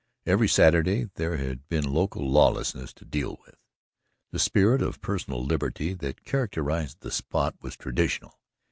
Every 0.25 0.47
Saturday 0.47 1.11
there 1.13 1.37
had 1.37 1.67
been 1.67 1.83
local 1.83 2.27
lawlessness 2.27 2.91
to 2.93 3.05
deal 3.05 3.37
with. 3.45 3.53
The 4.31 4.39
spirit 4.39 4.81
of 4.81 4.99
personal 4.99 5.45
liberty 5.45 5.93
that 5.93 6.25
characterized 6.25 7.01
the 7.01 7.11
spot 7.11 7.53
was 7.61 7.77
traditional. 7.77 8.39